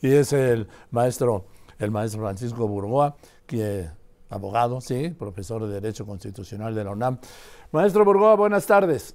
[0.00, 1.46] y es el maestro,
[1.78, 3.88] el maestro Francisco Burgoa, que
[4.28, 7.18] abogado, sí, profesor de Derecho Constitucional de la UNAM.
[7.72, 9.14] Maestro Burgoa, buenas tardes.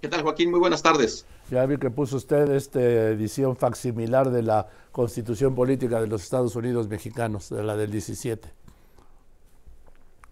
[0.00, 0.50] ¿Qué tal, Joaquín?
[0.50, 1.26] Muy buenas tardes.
[1.50, 6.54] Ya vi que puso usted esta edición facsimilar de la Constitución Política de los Estados
[6.56, 8.48] Unidos Mexicanos, de la del 17.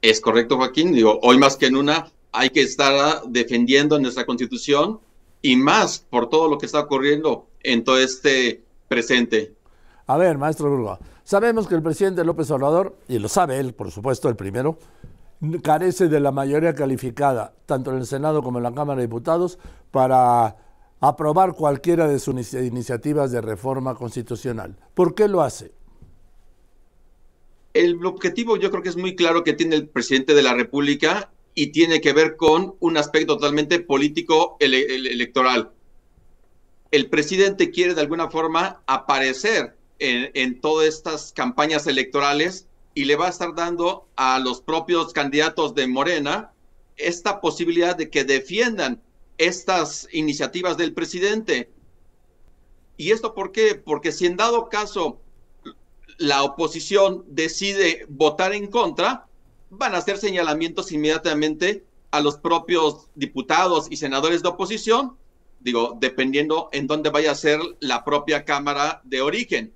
[0.03, 0.93] Es correcto, Joaquín.
[0.93, 5.01] Digo, hoy más que en una hay que estar defendiendo nuestra Constitución
[5.41, 8.63] y más por todo lo que está ocurriendo en todo este
[8.95, 9.57] presente.
[10.07, 13.91] A ver, maestro Burgoa, sabemos que el presidente López Obrador, y lo sabe él, por
[13.91, 14.79] supuesto, el primero,
[15.63, 19.59] carece de la mayoría calificada, tanto en el Senado como en la Cámara de Diputados,
[19.91, 20.57] para
[21.01, 24.77] aprobar cualquiera de sus iniciativas de reforma constitucional.
[24.95, 25.73] ¿Por qué lo hace?
[27.73, 31.33] El objetivo yo creo que es muy claro que tiene el presidente de la República
[31.55, 35.73] y tiene que ver con un aspecto totalmente político electoral.
[36.95, 43.27] El presidente quiere de alguna forma aparecer en, todas estas campañas electorales y le va
[43.27, 46.53] a estar dando a los propios candidatos de Morena
[46.97, 49.03] esta posibilidad de que defiendan
[49.39, 51.69] estas iniciativas del presidente.
[52.97, 53.75] ¿Y esto por qué?
[53.75, 55.21] Porque si en dado caso
[56.17, 59.27] la oposición decide votar en contra,
[59.69, 65.17] van a hacer señalamientos inmediatamente a los propios diputados y senadores de oposición,
[65.65, 69.73] digo, dependiendo en dónde vaya a ser la propia Cámara de origen.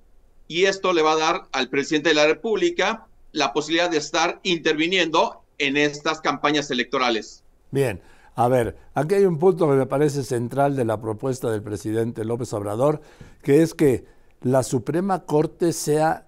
[0.46, 4.38] Y esto le va a dar al presidente de la República la posibilidad de estar
[4.42, 7.42] interviniendo en estas campañas electorales.
[7.70, 8.00] Bien,
[8.34, 12.24] a ver, aquí hay un punto que me parece central de la propuesta del presidente
[12.24, 13.00] López Obrador,
[13.42, 14.04] que es que
[14.42, 16.26] la Suprema Corte sea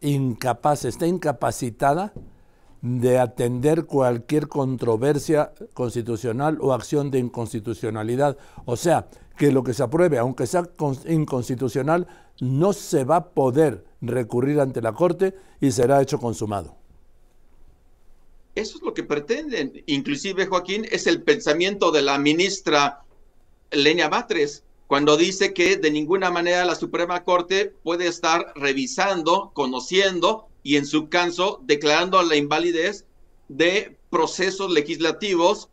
[0.00, 2.12] incapaz, está incapacitada
[2.82, 8.36] de atender cualquier controversia constitucional o acción de inconstitucionalidad.
[8.64, 9.08] O sea,
[9.38, 10.68] que lo que se apruebe, aunque sea
[11.08, 12.08] inconstitucional,
[12.40, 16.76] no se va a poder recurrir ante la Corte y será hecho consumado.
[18.54, 19.82] Eso es lo que pretenden.
[19.86, 23.02] Inclusive, Joaquín, es el pensamiento de la ministra
[23.70, 30.48] Lenia Batres, cuando dice que de ninguna manera la Suprema Corte puede estar revisando, conociendo
[30.62, 33.06] y en su caso declarando la invalidez
[33.48, 35.68] de procesos legislativos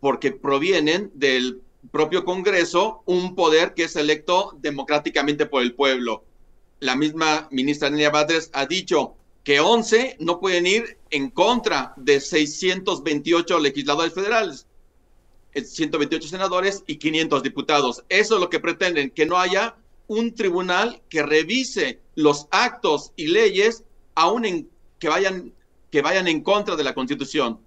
[0.00, 6.24] porque provienen del propio Congreso, un poder que es electo democráticamente por el pueblo.
[6.80, 9.14] La misma ministra Nelia Batres ha dicho
[9.44, 14.66] que 11 no pueden ir en contra de 628 legisladores federales,
[15.54, 18.04] 128 senadores y 500 diputados.
[18.08, 19.76] Eso es lo que pretenden, que no haya
[20.06, 23.84] un tribunal que revise los actos y leyes
[24.18, 24.68] aún en
[24.98, 25.54] que vayan,
[25.90, 27.60] que vayan en contra de la Constitución.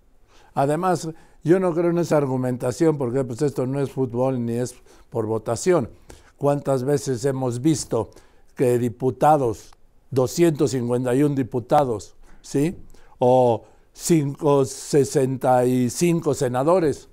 [0.53, 1.07] Además,
[1.43, 4.75] yo no creo en esa argumentación porque pues esto no es fútbol ni es
[5.09, 5.89] por votación.
[6.35, 8.11] ¿Cuántas veces hemos visto
[8.55, 9.71] que diputados,
[10.09, 12.75] 251 diputados, ¿sí?
[13.17, 13.63] O
[13.93, 17.07] 65 senadores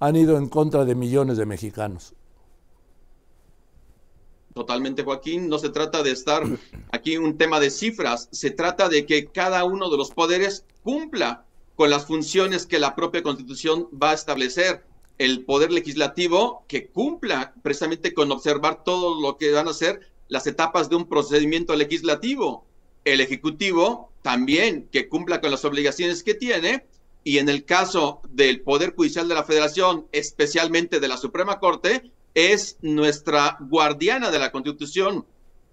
[0.00, 2.14] han ido en contra de millones de mexicanos?
[4.52, 5.48] Totalmente, Joaquín.
[5.48, 6.42] No se trata de estar
[7.02, 11.44] aquí un tema de cifras, se trata de que cada uno de los poderes cumpla
[11.74, 14.84] con las funciones que la propia Constitución va a establecer.
[15.18, 20.46] El poder legislativo que cumpla precisamente con observar todo lo que van a ser las
[20.46, 22.64] etapas de un procedimiento legislativo.
[23.04, 26.86] El Ejecutivo también que cumpla con las obligaciones que tiene
[27.24, 32.12] y en el caso del Poder Judicial de la Federación, especialmente de la Suprema Corte,
[32.34, 35.26] es nuestra guardiana de la Constitución.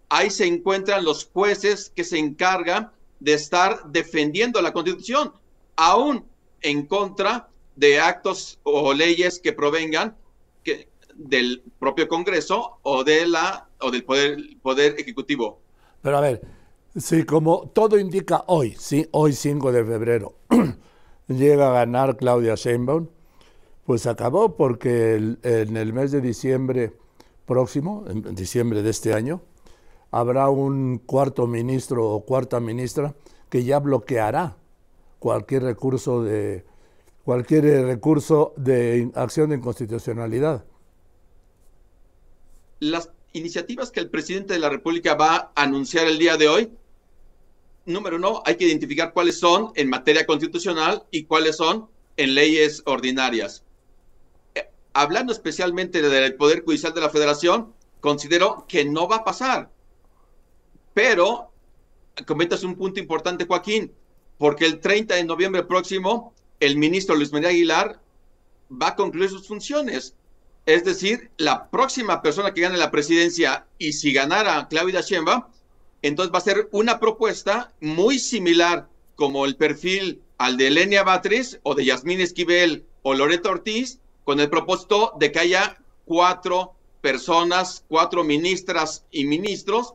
[0.10, 5.34] Ahí se encuentran los jueces que se encargan de estar defendiendo la Constitución,
[5.76, 6.26] aún
[6.62, 10.16] en contra de actos o leyes que provengan
[11.16, 15.60] del propio Congreso o de la o del poder, poder ejecutivo.
[16.02, 16.42] Pero a ver,
[16.96, 20.36] si como todo indica hoy, sí, hoy 5 de febrero,
[21.28, 23.08] llega a ganar Claudia Sheinbaum,
[23.86, 26.94] pues acabó porque en el mes de diciembre
[27.46, 29.42] próximo, en diciembre de este año,
[30.12, 33.16] habrá un cuarto ministro o cuarta ministra
[33.50, 34.58] que ya bloqueará
[35.20, 36.66] cualquier recurso de
[37.24, 40.66] cualquier recurso de acción de inconstitucionalidad.
[42.80, 46.72] Las iniciativas que el presidente de la República va a anunciar el día de hoy,
[47.86, 51.88] número uno, hay que identificar cuáles son en materia constitucional y cuáles son
[52.18, 53.64] en leyes ordinarias
[54.94, 59.70] hablando especialmente del Poder Judicial de la Federación, considero que no va a pasar.
[61.02, 61.54] Pero
[62.28, 63.94] comentas un punto importante, Joaquín,
[64.38, 68.02] porque el 30 de noviembre próximo, el ministro Luis María Aguilar
[68.70, 70.14] va a concluir sus funciones.
[70.66, 75.46] Es decir, la próxima persona que gane la presidencia y si ganara Claudia Sheinbaum,
[76.02, 81.62] entonces va a ser una propuesta muy similar como el perfil al de Elenia Batres
[81.64, 87.86] o de Yasmín Esquivel o Loreto Ortiz, con el propósito de que haya cuatro personas,
[87.88, 89.94] cuatro ministras y ministros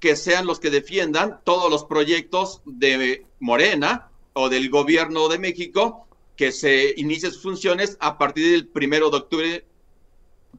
[0.00, 6.06] que sean los que defiendan todos los proyectos de Morena o del gobierno de México
[6.36, 9.64] que se inicie sus funciones a partir del primero de octubre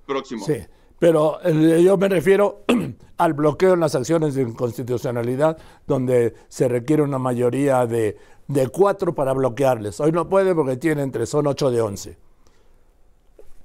[0.05, 0.45] próximo.
[0.45, 0.57] Sí,
[0.99, 2.63] pero eh, yo me refiero
[3.17, 8.17] al bloqueo en las acciones de inconstitucionalidad, donde se requiere una mayoría de,
[8.47, 9.99] de cuatro para bloquearles.
[9.99, 12.17] Hoy no puede porque tiene entre son ocho de once.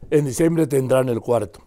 [0.08, 1.66] En diciembre tendrán el cuarto.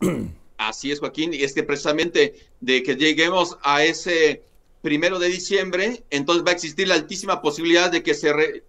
[0.68, 4.42] Así es, Joaquín, y es que precisamente de que lleguemos a ese
[4.82, 8.62] primero de diciembre, entonces va a existir la altísima posibilidad de que se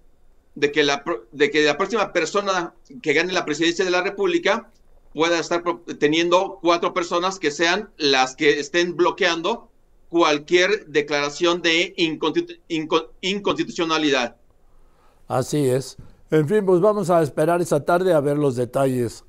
[0.55, 4.69] de que la de que la próxima persona que gane la presidencia de la República
[5.13, 5.63] pueda estar
[5.99, 9.69] teniendo cuatro personas que sean las que estén bloqueando
[10.09, 11.95] cualquier declaración de
[13.21, 14.35] inconstitucionalidad.
[15.27, 15.97] Así es.
[16.29, 19.23] En fin, pues vamos a esperar esa tarde a ver los detalles,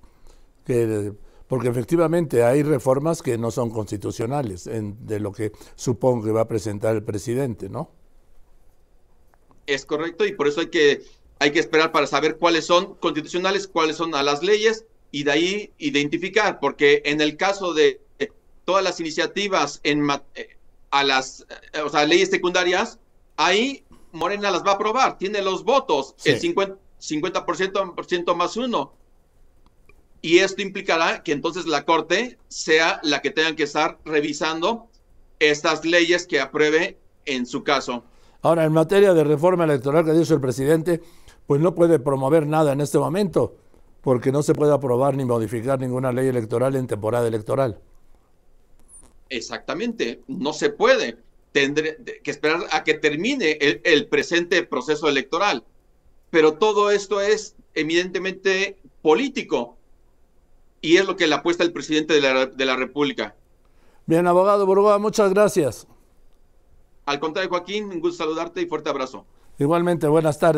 [0.67, 1.13] que,
[1.49, 6.43] porque efectivamente hay reformas que no son constitucionales en, de lo que supongo que va
[6.43, 7.91] a presentar el presidente, ¿no?
[9.67, 11.03] Es correcto y por eso hay que,
[11.39, 15.31] hay que esperar para saber cuáles son constitucionales, cuáles son a las leyes y de
[15.31, 18.01] ahí identificar, porque en el caso de
[18.65, 20.57] todas las iniciativas en eh,
[20.91, 22.99] a las eh, o sea, leyes secundarias,
[23.37, 28.93] ahí Morena las va a aprobar, tiene los votos, el 50%, 50 más uno.
[30.25, 34.89] Y esto implicará que entonces la Corte sea la que tenga que estar revisando
[35.39, 38.05] estas leyes que apruebe en su caso.
[38.41, 41.03] Ahora, en materia de reforma electoral que dicho el presidente,
[41.47, 43.55] pues no puede promover nada en este momento
[44.01, 47.79] porque no se puede aprobar ni modificar ninguna ley electoral en temporada electoral.
[49.29, 51.19] Exactamente, no se puede.
[51.53, 55.65] Tendré que esperar a que termine el, presente proceso electoral.
[56.31, 59.77] Pero todo esto es evidentemente político
[60.85, 63.35] y es lo que le apuesta el presidente de la, de la República.
[64.05, 65.87] Bien, abogado Burgoa, muchas gracias.
[67.07, 69.25] Al contrario, Joaquín, un gusto saludarte y fuerte abrazo.
[69.59, 70.53] Igualmente, buenas tardes.